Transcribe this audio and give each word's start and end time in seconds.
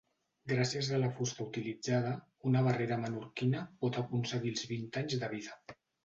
Gràcies 0.51 0.87
a 0.95 0.99
la 1.01 1.09
fusta 1.17 1.43
utilitzada, 1.49 2.13
una 2.51 2.63
barrera 2.67 2.97
menorquina 3.01 3.61
pot 3.85 3.99
aconseguir 4.03 4.55
els 4.55 4.65
vint 4.71 4.89
anys 5.03 5.19
de 5.25 5.31
vida. 5.35 5.55